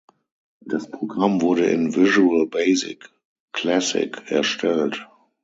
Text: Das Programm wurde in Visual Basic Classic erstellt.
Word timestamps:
Das 0.61 0.89
Programm 0.89 1.43
wurde 1.43 1.67
in 1.67 1.95
Visual 1.95 2.47
Basic 2.47 3.11
Classic 3.53 4.19
erstellt. 4.31 5.07